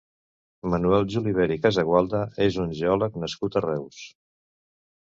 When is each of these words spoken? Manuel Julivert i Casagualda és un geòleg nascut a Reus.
Manuel 0.73 1.05
Julivert 1.15 1.55
i 1.57 1.59
Casagualda 1.67 2.23
és 2.49 2.59
un 2.67 2.75
geòleg 2.83 3.23
nascut 3.27 3.63
a 3.63 3.67
Reus. 3.71 4.05